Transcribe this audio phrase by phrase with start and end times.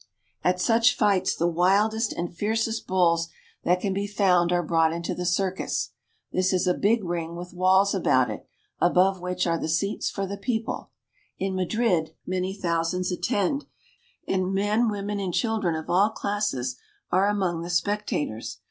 [0.43, 3.27] At such fights the wildest and fiercest bulls
[3.63, 5.91] that can be found are brought into the circus.
[6.31, 8.47] This is a big ring with walls about it,
[8.79, 10.89] above which are the seats for the people,
[11.37, 13.67] In Madrid many thousands attend,
[14.27, 16.77] and men, women, and children of all classes
[17.11, 18.57] are among the spectators.